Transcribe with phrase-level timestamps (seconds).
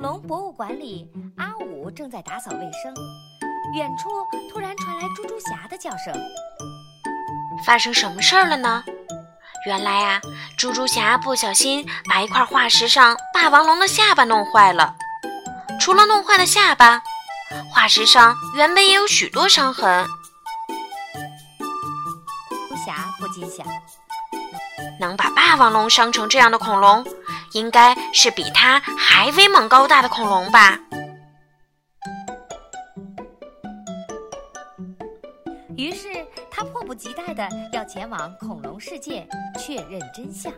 [0.00, 2.94] 龙博物馆里，阿五正在打扫卫生，
[3.74, 4.08] 远处
[4.50, 6.12] 突然传来猪猪侠的叫声。
[7.64, 8.84] 发生什么事儿了呢？
[9.66, 10.20] 原来啊，
[10.58, 14.94] 猪猪侠不小心把一块化石上霸王龙的下巴弄坏了。
[15.80, 17.02] 除了弄坏了下巴，
[17.72, 20.06] 化石上原本也有许多伤痕。
[22.68, 23.66] 猪侠不禁想：
[25.00, 27.04] 能把霸王龙伤成这样的恐龙。
[27.54, 30.78] 应该是比它还威猛高大的恐龙吧。
[35.76, 39.26] 于是他迫不及待的要前往恐龙世界
[39.58, 40.52] 确认真相。